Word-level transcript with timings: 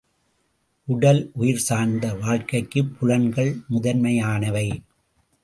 உடல் 0.87 1.29
உயிர் 1.33 1.59
சார்ந்த 1.59 2.13
வாழ்க்கைக்குப் 2.13 2.99
புலன்கள் 2.99 3.57
முதன்மையானவை. 3.69 4.67